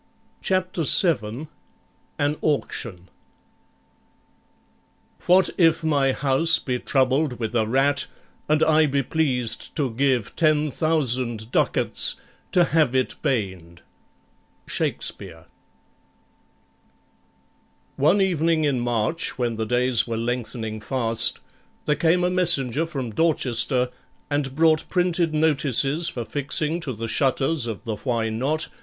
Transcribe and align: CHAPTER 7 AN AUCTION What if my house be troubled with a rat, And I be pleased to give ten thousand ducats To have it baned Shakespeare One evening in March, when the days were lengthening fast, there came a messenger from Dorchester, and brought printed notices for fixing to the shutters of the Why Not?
CHAPTER 0.41 0.83
7 0.83 1.47
AN 2.17 2.37
AUCTION 2.41 3.07
What 5.27 5.51
if 5.59 5.83
my 5.83 6.11
house 6.11 6.57
be 6.57 6.79
troubled 6.79 7.37
with 7.39 7.55
a 7.55 7.67
rat, 7.67 8.07
And 8.49 8.63
I 8.63 8.87
be 8.87 9.03
pleased 9.03 9.75
to 9.75 9.91
give 9.91 10.35
ten 10.35 10.71
thousand 10.71 11.51
ducats 11.51 12.15
To 12.51 12.63
have 12.63 12.95
it 12.95 13.13
baned 13.21 13.83
Shakespeare 14.65 15.45
One 17.95 18.21
evening 18.21 18.63
in 18.63 18.79
March, 18.79 19.37
when 19.37 19.53
the 19.53 19.67
days 19.67 20.07
were 20.07 20.17
lengthening 20.17 20.79
fast, 20.79 21.41
there 21.85 21.93
came 21.95 22.23
a 22.23 22.31
messenger 22.31 22.87
from 22.87 23.11
Dorchester, 23.11 23.89
and 24.31 24.55
brought 24.55 24.89
printed 24.89 25.35
notices 25.35 26.09
for 26.09 26.25
fixing 26.25 26.79
to 26.79 26.91
the 26.91 27.07
shutters 27.07 27.67
of 27.67 27.83
the 27.83 27.97
Why 27.97 28.29
Not? 28.29 28.67